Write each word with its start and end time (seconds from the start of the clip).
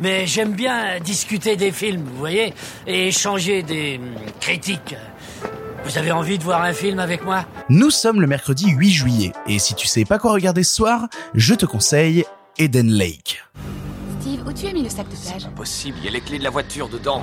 Mais 0.00 0.26
j'aime 0.26 0.52
bien 0.52 0.98
discuter 1.00 1.56
des 1.56 1.70
films, 1.70 2.04
vous 2.04 2.18
voyez, 2.18 2.52
et 2.86 3.08
échanger 3.08 3.62
des 3.62 3.98
hum, 3.98 4.14
critiques. 4.40 4.96
Vous 5.84 5.98
avez 5.98 6.10
envie 6.12 6.38
de 6.38 6.42
voir 6.42 6.62
un 6.62 6.72
film 6.72 6.98
avec 6.98 7.24
moi? 7.24 7.44
Nous 7.68 7.90
sommes 7.90 8.20
le 8.20 8.26
mercredi 8.26 8.70
8 8.70 8.90
juillet, 8.90 9.32
et 9.46 9.58
si 9.58 9.74
tu 9.74 9.86
sais 9.86 10.04
pas 10.04 10.18
quoi 10.18 10.32
regarder 10.32 10.64
ce 10.64 10.74
soir, 10.74 11.08
je 11.34 11.54
te 11.54 11.66
conseille 11.66 12.24
Eden 12.58 12.90
Lake. 12.90 13.44
Steve, 14.20 14.46
où 14.46 14.52
tu 14.52 14.66
as 14.66 14.72
mis 14.72 14.82
le 14.82 14.88
sac 14.88 15.06
de 15.08 15.16
plage? 15.16 15.48
Possible, 15.54 15.98
il 16.00 16.04
y 16.06 16.08
a 16.08 16.10
les 16.10 16.20
clés 16.20 16.38
de 16.38 16.44
la 16.44 16.50
voiture 16.50 16.88
dedans. 16.88 17.22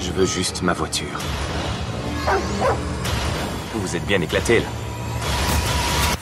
Je 0.00 0.10
veux 0.10 0.26
juste 0.26 0.62
ma 0.62 0.72
voiture. 0.72 1.20
Vous 3.74 3.96
êtes 3.96 4.06
bien 4.06 4.20
éclaté 4.20 4.60
là. 4.60 4.66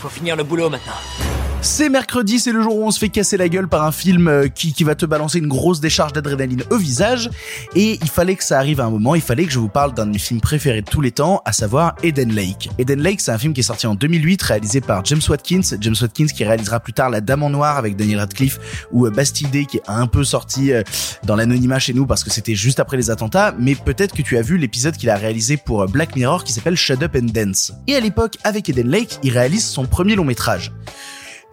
Faut 0.04 0.10
finir 0.10 0.36
le 0.36 0.44
boulot 0.44 0.68
maintenant. 0.68 1.23
C'est 1.64 1.88
mercredi, 1.88 2.40
c'est 2.40 2.52
le 2.52 2.60
jour 2.60 2.76
où 2.76 2.84
on 2.84 2.90
se 2.90 2.98
fait 2.98 3.08
casser 3.08 3.38
la 3.38 3.48
gueule 3.48 3.68
par 3.68 3.84
un 3.84 3.90
film 3.90 4.28
euh, 4.28 4.48
qui, 4.48 4.84
va 4.84 4.94
te 4.94 5.06
balancer 5.06 5.38
une 5.38 5.48
grosse 5.48 5.80
décharge 5.80 6.12
d'adrénaline 6.12 6.62
au 6.70 6.76
visage. 6.76 7.30
Et 7.74 7.98
il 8.02 8.10
fallait 8.10 8.36
que 8.36 8.44
ça 8.44 8.58
arrive 8.58 8.82
à 8.82 8.84
un 8.84 8.90
moment, 8.90 9.14
il 9.14 9.22
fallait 9.22 9.46
que 9.46 9.50
je 9.50 9.58
vous 9.58 9.70
parle 9.70 9.94
d'un 9.94 10.04
de 10.04 10.12
mes 10.12 10.18
films 10.18 10.42
préférés 10.42 10.82
de 10.82 10.90
tous 10.90 11.00
les 11.00 11.10
temps, 11.10 11.40
à 11.46 11.54
savoir 11.54 11.94
Eden 12.02 12.34
Lake. 12.34 12.68
Eden 12.76 13.00
Lake, 13.00 13.22
c'est 13.22 13.30
un 13.30 13.38
film 13.38 13.54
qui 13.54 13.60
est 13.60 13.64
sorti 13.64 13.86
en 13.86 13.94
2008, 13.94 14.42
réalisé 14.42 14.82
par 14.82 15.02
James 15.06 15.22
Watkins. 15.26 15.62
James 15.80 15.94
Watkins 15.98 16.26
qui 16.26 16.44
réalisera 16.44 16.80
plus 16.80 16.92
tard 16.92 17.08
La 17.08 17.22
Dame 17.22 17.42
en 17.42 17.50
Noir 17.50 17.78
avec 17.78 17.96
Daniel 17.96 18.18
Radcliffe 18.18 18.60
ou 18.92 19.06
euh, 19.06 19.10
Bastille 19.10 19.66
qui 19.66 19.78
est 19.78 19.88
un 19.88 20.06
peu 20.06 20.22
sorti 20.22 20.70
euh, 20.70 20.82
dans 21.24 21.34
l'anonymat 21.34 21.78
chez 21.78 21.94
nous 21.94 22.04
parce 22.04 22.24
que 22.24 22.30
c'était 22.30 22.54
juste 22.54 22.78
après 22.78 22.98
les 22.98 23.08
attentats. 23.10 23.54
Mais 23.58 23.74
peut-être 23.74 24.14
que 24.14 24.22
tu 24.22 24.36
as 24.36 24.42
vu 24.42 24.58
l'épisode 24.58 24.98
qu'il 24.98 25.08
a 25.08 25.16
réalisé 25.16 25.56
pour 25.56 25.86
Black 25.86 26.14
Mirror 26.14 26.44
qui 26.44 26.52
s'appelle 26.52 26.76
Shut 26.76 27.02
Up 27.02 27.16
and 27.16 27.30
Dance. 27.32 27.72
Et 27.86 27.96
à 27.96 28.00
l'époque, 28.00 28.36
avec 28.44 28.68
Eden 28.68 28.90
Lake, 28.90 29.18
il 29.22 29.32
réalise 29.32 29.64
son 29.64 29.86
premier 29.86 30.14
long 30.14 30.24
métrage. 30.24 30.70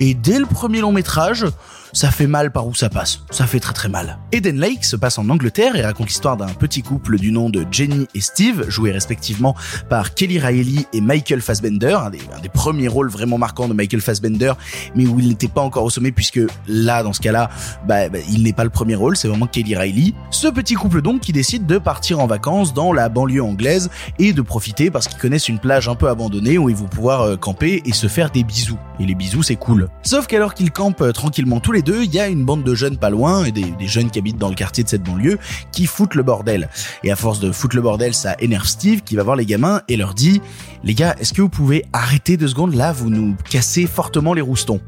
Et 0.02 0.16
dès 0.16 0.40
le 0.40 0.48
premier 0.48 0.82
long 0.82 0.92
métrage, 0.92 1.46
ça 1.94 2.12
fait 2.12 2.28
mal 2.28 2.52
par 2.52 2.68
où 2.68 2.74
ça 2.74 2.90
passe. 2.90 3.22
Ça 3.32 3.46
fait 3.46 3.60
très 3.60 3.74
très 3.74 3.90
mal. 3.90 4.20
Eden 4.32 4.60
Lake 4.60 4.86
se 4.86 4.96
passe 4.96 5.18
en 5.18 5.30
Angleterre 5.30 5.76
et 5.76 5.82
raconte 5.82 6.08
l'histoire 6.08 6.38
d'un 6.38 6.48
petit 6.48 6.82
couple 6.82 7.18
du 7.18 7.32
nom 7.32 7.50
de 7.50 7.66
Jenny 7.72 8.08
et 8.16 8.22
Steve, 8.22 8.70
joués 8.70 8.92
respectivement 8.92 9.56
par 9.90 10.14
Kelly 10.14 10.40
Riley 10.40 10.86
et 10.94 11.02
Michael 11.02 11.42
Fassbender, 11.42 11.98
un 12.06 12.10
des, 12.10 12.50
premiers 12.54 12.88
rôles 12.88 13.10
vraiment 13.10 13.38
marquants 13.38 13.68
de 13.68 13.74
Michael 13.74 14.02
Fassbender, 14.02 14.54
mais 14.96 15.06
où 15.06 15.20
il 15.20 15.30
n'était 15.30 15.48
pas 15.48 15.62
encore 15.62 15.84
au 15.84 15.90
sommet 15.90 16.12
puisque 16.12 16.42
là, 16.68 17.04
dans 17.04 17.14
ce 17.14 17.22
cas-là, 17.22 17.50
bah, 17.88 18.10
bah, 18.10 18.20
il 18.30 18.44
n'est 18.44 18.54
pas 18.54 18.64
le 18.64 18.70
premier 18.70 18.96
rôle, 18.96 19.18
c'est 19.18 19.28
vraiment 19.28 19.48
Kelly 19.48 19.76
Riley. 19.76 20.14
Ce 20.30 20.48
petit 20.48 20.76
couple 20.76 21.02
donc 21.02 21.22
qui 21.22 21.32
décide 21.32 21.66
de 21.66 21.78
partir 21.78 22.20
en 22.20 22.28
vacances 22.28 22.74
dans 22.74 22.94
la 22.94 23.10
banlieue 23.10 23.44
anglaise 23.44 23.90
et 24.20 24.34
de 24.34 24.42
profiter 24.42 24.92
parce 24.92 25.08
qu'ils 25.08 25.20
connaissent 25.20 25.50
une 25.50 25.60
plage 25.60 25.88
un 25.88 25.96
peu 25.96 26.10
abandonnée 26.10 26.58
où 26.58 26.70
ils 26.70 26.76
vont 26.76 26.88
pouvoir 26.88 27.22
euh, 27.22 27.36
camper 27.38 27.82
et 27.86 27.94
se 27.94 28.08
faire 28.08 28.30
des 28.30 28.44
bisous. 28.44 28.78
Et 29.00 29.06
les 29.06 29.16
bisous, 29.16 29.44
c'est 29.44 29.56
cool. 29.56 29.90
Sauf 30.04 30.28
qu'alors 30.28 30.54
qu'ils 30.54 30.72
campent 30.72 31.02
euh, 31.02 31.12
tranquillement 31.12 31.60
tous 31.60 31.72
les 31.72 31.81
deux, 31.82 32.04
il 32.04 32.14
y 32.14 32.20
a 32.20 32.28
une 32.28 32.46
bande 32.46 32.64
de 32.64 32.76
jeunes 32.76 32.98
pas 32.98 33.10
loin, 33.10 33.46
et 33.46 33.52
des, 33.52 33.72
des 33.72 33.88
jeunes 33.88 34.10
qui 34.10 34.20
habitent 34.20 34.38
dans 34.38 34.50
le 34.50 34.56
quartier 34.56 34.84
de 34.84 34.90
cette 34.90 35.04
banlieue, 35.04 35.40
qui 35.72 35.86
foutent 35.86 36.16
le 36.16 36.24
bordel. 36.24 36.70
Et 37.04 37.12
à 37.12 37.16
force 37.16 37.40
de 37.40 37.52
foutre 37.52 37.76
le 37.76 37.82
bordel, 37.82 38.14
ça 38.14 38.36
énerve 38.40 38.68
Steve, 38.68 39.02
qui 39.02 39.16
va 39.16 39.24
voir 39.24 39.36
les 39.36 39.46
gamins 39.46 39.82
et 39.88 39.98
leur 39.98 40.14
dit, 40.14 40.42
les 40.84 40.94
gars, 40.94 41.16
est-ce 41.20 41.34
que 41.34 41.42
vous 41.42 41.50
pouvez 41.50 41.86
arrêter 41.94 42.38
deux 42.38 42.48
secondes? 42.48 42.74
Là, 42.74 42.92
vous 42.92 43.10
nous 43.10 43.36
cassez 43.50 43.86
fortement 43.86 44.34
les 44.34 44.42
roustons. 44.42 44.82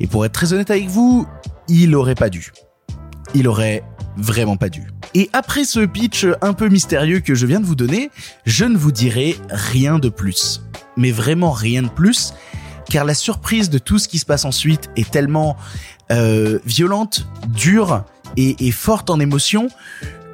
Et 0.00 0.06
pour 0.06 0.24
être 0.24 0.32
très 0.32 0.52
honnête 0.52 0.70
avec 0.70 0.88
vous, 0.88 1.26
il 1.68 1.94
aurait 1.94 2.14
pas 2.14 2.30
dû. 2.30 2.52
Il 3.34 3.48
aurait 3.48 3.82
vraiment 4.16 4.56
pas 4.56 4.68
dû. 4.68 4.86
Et 5.14 5.30
après 5.32 5.64
ce 5.64 5.80
pitch 5.80 6.26
un 6.40 6.52
peu 6.52 6.68
mystérieux 6.68 7.20
que 7.20 7.34
je 7.34 7.46
viens 7.46 7.60
de 7.60 7.66
vous 7.66 7.74
donner, 7.74 8.10
je 8.46 8.64
ne 8.64 8.76
vous 8.76 8.92
dirai 8.92 9.36
rien 9.50 9.98
de 9.98 10.08
plus. 10.08 10.62
Mais 10.96 11.10
vraiment 11.10 11.52
rien 11.52 11.82
de 11.82 11.88
plus, 11.88 12.34
car 12.88 13.04
la 13.04 13.14
surprise 13.14 13.70
de 13.70 13.78
tout 13.78 13.98
ce 13.98 14.08
qui 14.08 14.18
se 14.18 14.26
passe 14.26 14.44
ensuite 14.44 14.90
est 14.96 15.10
tellement 15.10 15.56
euh, 16.10 16.58
violente, 16.64 17.26
dure 17.48 18.04
et, 18.36 18.66
et 18.66 18.70
forte 18.70 19.10
en 19.10 19.20
émotion 19.20 19.68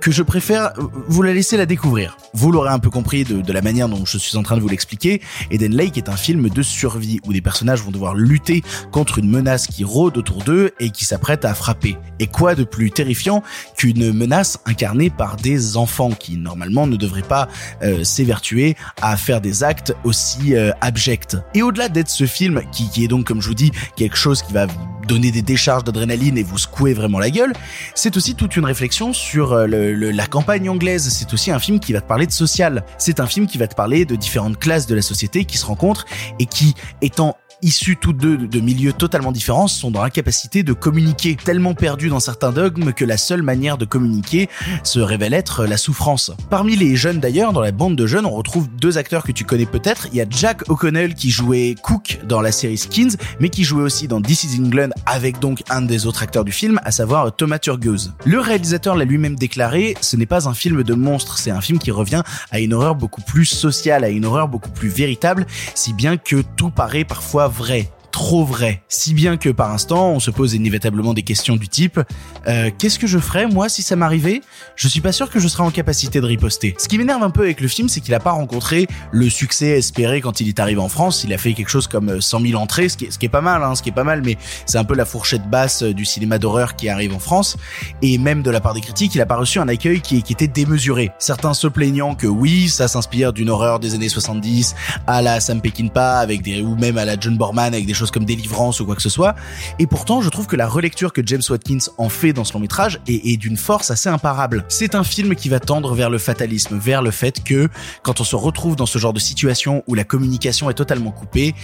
que 0.01 0.11
je 0.11 0.23
préfère 0.23 0.73
vous 1.09 1.23
la 1.23 1.33
laisser 1.35 1.57
la 1.57 1.67
découvrir. 1.67 2.17
Vous 2.33 2.51
l'aurez 2.51 2.71
un 2.71 2.79
peu 2.79 2.91
compris 2.91 3.25
de, 3.25 3.43
de, 3.43 3.53
la 3.53 3.61
manière 3.61 3.89
dont 3.89 4.05
je 4.07 4.19
suis 4.19 4.37
en 4.37 4.43
train 4.43 4.57
de 4.57 4.63
vous 4.63 4.69
l'expliquer. 4.69 5.21
Eden 5.51 5.75
Lake 5.75 5.99
est 5.99 6.09
un 6.09 6.17
film 6.17 6.49
de 6.49 6.63
survie 6.63 7.21
où 7.27 7.33
des 7.33 7.43
personnages 7.43 7.83
vont 7.83 7.91
devoir 7.91 8.15
lutter 8.15 8.63
contre 8.93 9.19
une 9.19 9.29
menace 9.29 9.67
qui 9.67 9.85
rôde 9.85 10.17
autour 10.17 10.43
d'eux 10.43 10.71
et 10.81 10.91
qui 10.91 11.05
s'apprête 11.05 11.45
à 11.45 11.55
frapper. 11.55 11.97
Et 12.19 12.27
quoi 12.27 12.55
de 12.55 12.65
plus 12.65 12.91
terrifiant 12.91 13.43
qu'une 13.77 14.13
menace 14.13 14.59
incarnée 14.65 15.11
par 15.11 15.37
des 15.37 15.77
enfants 15.77 16.11
qui 16.11 16.37
normalement 16.37 16.87
ne 16.87 16.97
devraient 16.97 17.23
pas 17.23 17.49
euh, 17.83 18.03
s'évertuer 18.03 18.77
à 19.03 19.17
faire 19.17 19.41
des 19.41 19.65
actes 19.65 19.95
aussi 20.05 20.55
euh, 20.55 20.71
abjects. 20.81 21.37
Et 21.55 21.63
au-delà 21.63 21.89
d'être 21.89 22.11
ce 22.11 22.27
film 22.27 22.63
qui, 22.73 22.89
qui 22.89 23.05
est 23.05 23.09
donc 23.09 23.27
comme 23.27 23.43
je 23.43 23.49
vous 23.49 23.55
dis 23.55 23.73
quelque 23.97 24.17
chose 24.17 24.43
qui 24.43 24.53
va 24.53 24.67
donner 25.11 25.33
des 25.33 25.43
décharges 25.43 25.83
d'adrénaline 25.83 26.39
et 26.39 26.45
vous 26.45 26.57
secouer 26.57 26.95
vraiment 26.95 27.19
la 27.19 27.31
gueule, 27.31 27.53
c'est 27.97 28.17
aussi 28.17 28.37
toute 28.37 28.57
une 28.57 28.65
réflexion 28.65 29.13
sur 29.13 29.53
euh, 29.53 29.67
la 29.67 30.27
campagne 30.27 30.69
anglaise. 30.69 31.09
C'est 31.11 31.33
aussi 31.35 31.51
un 31.51 31.59
film 31.59 31.81
qui 31.81 31.93
va 31.93 32.01
te 32.01 32.07
parler 32.07 32.27
de 32.27 32.33
social. 32.33 32.85
C'est 32.97 33.19
un 33.19 33.27
film 33.27 33.49
qui 33.49 33.59
va 33.59 33.67
te 33.67 33.75
parler 33.75 34.05
de 34.05 34.15
différentes 34.15 34.59
classes 34.59 34.87
de 34.87 34.95
la 34.95 35.03
société 35.03 35.45
qui 35.45 35.59
se 35.59 35.67
rencontrent 35.67 36.07
et 36.39 36.47
qui, 36.47 36.77
étant 37.03 37.37
issus 37.63 37.97
tous 37.97 38.13
deux 38.13 38.37
de 38.37 38.61
milieux 38.61 38.93
totalement 38.93 39.33
différents, 39.33 39.69
sont 39.69 39.91
dans 39.91 40.03
l'incapacité 40.03 40.63
de 40.63 40.73
communiquer, 40.73 41.37
tellement 41.37 41.75
perdus 41.75 42.09
dans 42.09 42.21
certains 42.21 42.53
dogmes 42.53 42.93
que 42.93 43.05
la 43.05 43.17
seule 43.17 43.43
manière 43.43 43.79
de 43.79 43.85
communiquer 43.85 44.49
se 44.85 45.01
révèle 45.01 45.35
être 45.35 45.67
la 45.67 45.77
souffrance. 45.77 46.33
Parmi 46.49 46.77
les 46.77 46.97
jeunes 46.97 47.21
d'ailleurs, 47.21 47.53
dans 47.53 47.61
la 47.61 47.73
bande 47.73 47.97
de 47.97 48.07
jeunes, 48.07 48.27
on 48.27 48.31
retrouve 48.31 48.69
deux 48.69 48.99
acteurs 48.99 49.25
que 49.25 49.33
tu 49.33 49.45
connais 49.45 49.67
peut-être. 49.67 50.09
Il 50.13 50.17
y 50.17 50.21
a 50.21 50.27
Jack 50.29 50.69
O'Connell 50.69 51.15
qui 51.15 51.31
jouait 51.31 51.75
Cook 51.83 52.21
dans 52.25 52.41
la 52.41 52.53
série 52.53 52.79
Skins, 52.79 53.17
mais 53.41 53.49
qui 53.49 53.65
jouait 53.65 53.83
aussi 53.83 54.09
dans 54.09 54.21
This 54.21 54.45
is 54.45 54.61
England 54.61 54.91
avec 55.07 55.39
donc 55.39 55.63
un 55.71 55.83
des 55.83 56.07
autres 56.07 56.23
acteurs 56.23 56.45
du 56.45 56.53
film, 56.53 56.81
à 56.85 56.91
savoir 56.91 57.35
Thomas 57.35 57.59
Turgoose. 57.59 58.15
Le 58.25 58.41
réalisateur 58.41 58.97
l'a 58.97 59.05
lui-même 59.05 59.37
déclaré, 59.37 59.97
ce 60.01 60.17
n'est 60.17 60.27
pas 60.27 60.49
un 60.49 60.55
film 60.55 60.83
de 60.83 60.95
monstre, 60.95 61.39
c'est 61.39 61.51
un 61.51 61.61
film 61.61 61.79
qui 61.79 61.91
revient 61.91 62.23
à 62.51 62.61
une 62.61 62.73
horreur 62.73 62.95
beaucoup 62.95 63.23
plus 63.23 63.45
sociale, 63.45 64.05
à 64.05 64.09
une 64.09 64.25
horreur 64.25 64.49
beaucoup 64.49 64.71
plus 64.71 64.89
véritable, 64.89 65.47
si 65.75 65.93
bien 65.93 66.17
que 66.17 66.43
tout 66.57 66.71
paraît 66.71 67.05
parfois 67.05 67.50
vrai 67.51 67.89
trop 68.21 68.45
vrai. 68.45 68.83
Si 68.87 69.15
bien 69.15 69.39
que 69.39 69.49
par 69.49 69.73
instant, 69.73 70.11
on 70.11 70.21
se 70.21 70.31
pose 70.31 70.53
inévitablement 70.53 71.15
des 71.15 71.23
questions 71.23 71.57
du 71.57 71.69
type 71.69 71.99
euh, 72.47 72.71
qu'est-ce 72.77 72.99
que 72.99 73.07
je 73.07 73.19
ferais 73.19 73.47
moi 73.47 73.71
si 73.71 73.83
ça 73.83 73.97
m'arrivait? 73.97 74.43
Je 74.77 74.89
suis 74.89 75.01
pas 75.01 75.13
sûr 75.13 75.31
que 75.31 75.41
je 75.41 75.49
serais 75.49 75.63
en 75.63 75.71
capacité 75.71 76.21
de 76.21 76.27
riposter. 76.27 76.75
Ce 76.79 76.87
qui 76.87 76.99
m'énerve 76.99 77.23
un 77.23 77.31
peu 77.31 77.43
avec 77.43 77.63
le 77.63 77.69
film, 77.69 77.89
c'est 77.89 78.01
qu'il 78.01 78.15
a 78.15 78.21
pas 78.21 78.33
rencontré 78.33 78.89
le 79.11 79.31
succès 79.31 79.79
espéré 79.79 80.21
quand 80.21 80.41
il 80.41 80.49
est 80.49 80.61
arrivé 80.61 80.81
en 80.81 80.91
France. 80.91 81.25
Il 81.25 81.33
a 81.33 81.39
fait 81.39 81.55
quelque 81.55 81.71
chose 81.71 81.87
comme 81.87 82.21
100 82.21 82.41
000 82.41 82.61
entrées, 82.61 82.91
ce 82.91 82.97
qui 82.97 83.07
est, 83.07 83.29
pas 83.29 83.41
mal, 83.41 83.63
hein, 83.63 83.75
ce 83.75 83.83
qui 83.83 83.89
est 83.89 83.93
pas 83.93 84.05
mal, 84.05 84.23
mais 84.23 84.37
c'est 84.67 84.79
un 84.79 84.85
peu 84.85 84.95
la 84.95 85.07
fourchette 85.07 85.49
basse 85.49 85.83
du 85.83 86.05
cinéma 86.05 86.39
d'horreur 86.39 86.77
qui 86.77 86.91
arrive 86.91 87.15
en 87.15 87.21
France. 87.21 87.57
Et 88.03 88.19
même 88.19 88.43
de 88.43 88.51
la 88.51 88.61
part 88.61 88.75
des 88.75 88.83
critiques, 88.83 89.15
il 89.15 89.21
a 89.23 89.27
pas 89.27 89.37
reçu 89.37 89.59
un 89.61 89.69
accueil 89.69 90.03
qui, 90.03 90.23
qui 90.23 90.33
était 90.35 90.47
démesuré. 90.47 91.11
Certains 91.19 91.55
se 91.55 91.69
plaignant 91.69 92.15
que 92.15 92.27
oui, 92.27 92.69
ça 92.69 92.87
s'inspire 92.87 93.33
d'une 93.33 93.49
horreur 93.49 93.81
des 93.81 93.95
années 93.95 94.11
70 94.11 94.75
à 95.07 95.23
la 95.23 95.41
Sam 95.41 95.61
Peckinpah 95.61 96.19
avec 96.19 96.43
des 96.43 96.61
ou 96.61 96.77
même 96.77 96.99
à 96.99 97.05
la 97.05 97.19
John 97.19 97.37
Borman 97.37 97.73
avec 97.73 97.87
des 97.87 97.95
choses 97.95 98.10
comme 98.11 98.25
Délivrance 98.25 98.81
ou 98.81 98.87
quoi 98.87 98.97
que 98.97 99.03
ce 99.03 99.09
soit. 99.09 99.35
Et 99.79 99.87
pourtant, 99.87 100.21
je 100.21 100.29
trouve 100.29 100.47
que 100.47 100.57
la 100.57 100.69
relecture 100.69 101.13
que 101.13 101.23
James 101.25 101.43
Watkins 101.49 101.91
en 101.99 102.09
fait 102.09 102.33
dans 102.33 102.45
ce 102.45 102.53
long 102.53 102.61
métrage 102.61 103.01
est, 103.07 103.33
est 103.33 103.37
d'une 103.37 103.57
force 103.57 103.91
assez 103.91 104.09
imparable. 104.09 104.65
C'est 104.69 104.95
un 104.95 105.05
film 105.05 105.35
qui 105.35 105.49
va 105.49 105.61
tendre 105.61 105.95
vers 105.95 106.11
le 106.11 106.19
fatalisme, 106.19 106.79
vers 106.79 107.03
le 107.03 107.11
fait 107.11 107.43
que 107.43 107.69
quand 108.03 108.21
on 108.21 108.25
se 108.25 108.37
retrouve 108.37 108.77
dans 108.77 108.87
ce 108.87 108.99
genre 108.99 109.13
de 109.13 109.21
situation 109.21 109.83
où 109.87 109.95
la 109.95 110.05
communication 110.05 110.71
est 110.71 110.75
totalement 110.75 111.11
coupée, 111.11 111.55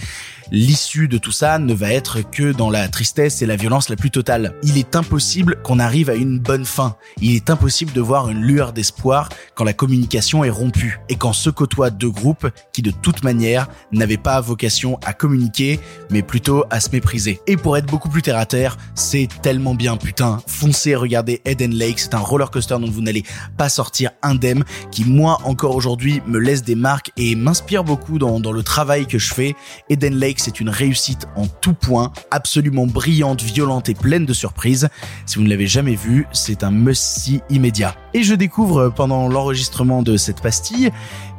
l'issue 0.51 1.07
de 1.07 1.17
tout 1.17 1.31
ça 1.31 1.59
ne 1.59 1.73
va 1.73 1.91
être 1.91 2.21
que 2.21 2.51
dans 2.51 2.69
la 2.69 2.87
tristesse 2.87 3.41
et 3.41 3.45
la 3.45 3.55
violence 3.55 3.89
la 3.89 3.95
plus 3.95 4.11
totale. 4.11 4.53
Il 4.63 4.77
est 4.77 4.95
impossible 4.95 5.57
qu'on 5.63 5.79
arrive 5.79 6.09
à 6.09 6.15
une 6.15 6.39
bonne 6.39 6.65
fin. 6.65 6.95
Il 7.21 7.35
est 7.35 7.49
impossible 7.49 7.93
de 7.93 8.01
voir 8.01 8.29
une 8.29 8.41
lueur 8.41 8.73
d'espoir 8.73 9.29
quand 9.55 9.63
la 9.63 9.73
communication 9.73 10.43
est 10.43 10.49
rompue 10.49 10.99
et 11.09 11.15
quand 11.15 11.33
se 11.33 11.49
côtoient 11.49 11.89
deux 11.89 12.09
groupes 12.09 12.47
qui 12.73 12.81
de 12.81 12.91
toute 12.91 13.23
manière 13.23 13.67
n'avaient 13.91 14.17
pas 14.17 14.39
vocation 14.41 14.99
à 15.05 15.13
communiquer 15.13 15.79
mais 16.09 16.21
plutôt 16.37 16.65
à 16.69 16.79
se 16.79 16.91
mépriser. 16.91 17.41
Et 17.47 17.57
pour 17.57 17.77
être 17.77 17.87
beaucoup 17.87 18.09
plus 18.09 18.21
terre 18.21 18.37
à 18.37 18.45
terre, 18.45 18.77
c'est 18.93 19.27
tellement 19.41 19.73
bien 19.73 19.97
putain. 19.97 20.39
Foncez, 20.45 20.93
regardez 20.93 21.41
Eden 21.45 21.73
Lake, 21.73 21.97
c'est 21.97 22.13
un 22.13 22.19
roller 22.19 22.51
coaster 22.51 22.75
dont 22.79 22.91
vous 22.91 23.01
n'allez 23.01 23.23
pas 23.57 23.69
sortir 23.69 24.11
indemne 24.21 24.63
qui 24.91 25.03
moi 25.03 25.39
encore 25.45 25.75
aujourd'hui 25.75 26.21
me 26.27 26.37
laisse 26.37 26.61
des 26.61 26.75
marques 26.75 27.11
et 27.17 27.33
m'inspire 27.33 27.83
beaucoup 27.83 28.19
dans, 28.19 28.39
dans 28.39 28.51
le 28.51 28.61
travail 28.61 29.07
que 29.07 29.17
je 29.17 29.33
fais. 29.33 29.55
Eden 29.89 30.13
Lake 30.13 30.39
c'est 30.39 30.59
une 30.59 30.69
réussite 30.69 31.27
en 31.35 31.47
tout 31.47 31.73
point, 31.73 32.11
absolument 32.29 32.85
brillante, 32.85 33.41
violente 33.41 33.89
et 33.89 33.95
pleine 33.95 34.27
de 34.27 34.33
surprises. 34.33 34.89
Si 35.25 35.37
vous 35.39 35.43
ne 35.43 35.49
l'avez 35.49 35.65
jamais 35.65 35.95
vu, 35.95 36.27
c'est 36.33 36.63
un 36.63 36.69
must-see 36.69 37.41
immédiat. 37.49 37.95
Et 38.13 38.21
je 38.21 38.35
découvre 38.35 38.89
pendant 38.89 39.27
l'enregistrement 39.27 40.03
de 40.03 40.17
cette 40.17 40.41
pastille 40.41 40.91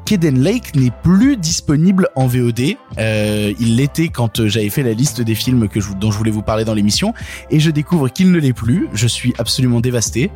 qu'Eden 0.08 0.42
Lake 0.42 0.74
n'est 0.74 0.90
plus 1.02 1.36
disponible 1.36 2.08
en 2.14 2.26
VOD. 2.26 2.78
Euh, 2.96 3.52
il 3.60 3.76
l'était 3.76 4.08
quand 4.08 4.46
j'avais 4.46 4.70
fait 4.70 4.82
la 4.82 4.94
liste 4.94 5.20
des 5.20 5.34
films 5.34 5.68
dont 6.00 6.10
je 6.10 6.16
voulais 6.16 6.30
vous 6.30 6.40
parler 6.40 6.64
dans 6.64 6.72
l'émission, 6.72 7.12
et 7.50 7.60
je 7.60 7.70
découvre 7.70 8.08
qu'il 8.08 8.32
ne 8.32 8.38
l'est 8.38 8.54
plus. 8.54 8.88
Je 8.94 9.06
suis 9.06 9.34
absolument 9.36 9.80
dévasté. 9.80 10.30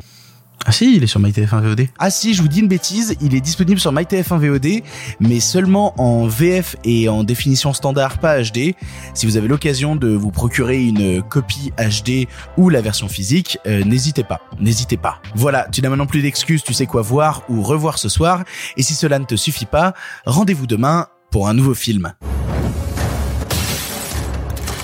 Ah 0.65 0.71
si, 0.71 0.95
il 0.95 1.03
est 1.03 1.07
sur 1.07 1.19
MyTF1 1.19 1.61
VOD. 1.61 1.87
Ah 1.99 2.09
si, 2.09 2.33
je 2.33 2.41
vous 2.41 2.47
dis 2.47 2.61
une 2.61 2.69
bêtise, 2.69 3.15
il 3.19 3.35
est 3.35 3.41
disponible 3.41 3.81
sur 3.81 3.91
MyTF1 3.91 4.37
VOD, 4.39 4.81
mais 5.19 5.41
seulement 5.41 5.93
en 6.01 6.25
VF 6.25 6.77
et 6.85 7.09
en 7.09 7.25
définition 7.25 7.73
standard, 7.73 8.17
pas 8.19 8.41
HD. 8.41 8.73
Si 9.13 9.25
vous 9.25 9.35
avez 9.35 9.49
l'occasion 9.49 9.97
de 9.97 10.07
vous 10.07 10.31
procurer 10.31 10.81
une 10.81 11.21
copie 11.21 11.73
HD 11.77 12.27
ou 12.57 12.69
la 12.69 12.79
version 12.79 13.09
physique, 13.09 13.57
euh, 13.67 13.83
n'hésitez 13.83 14.23
pas, 14.23 14.39
n'hésitez 14.57 14.95
pas. 14.95 15.21
Voilà, 15.35 15.67
tu 15.69 15.81
n'as 15.81 15.89
maintenant 15.89 16.05
plus 16.05 16.21
d'excuses, 16.21 16.63
tu 16.63 16.73
sais 16.73 16.85
quoi 16.85 17.01
voir 17.01 17.43
ou 17.49 17.61
revoir 17.61 17.97
ce 17.97 18.07
soir, 18.07 18.45
et 18.77 18.83
si 18.83 18.93
cela 18.93 19.19
ne 19.19 19.25
te 19.25 19.35
suffit 19.35 19.65
pas, 19.65 19.93
rendez-vous 20.25 20.67
demain 20.67 21.07
pour 21.29 21.49
un 21.49 21.53
nouveau 21.53 21.73
film. 21.73 22.13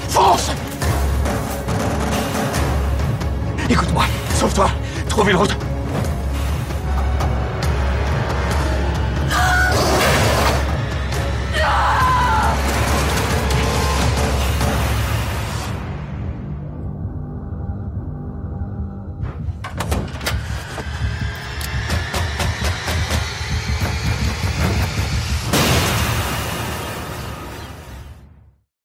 Fonce 0.09 0.51
Écoute-moi, 3.69 4.03
sauve-toi, 4.33 4.69
trouve 5.19 5.31
une 5.31 5.35
route. 5.35 5.68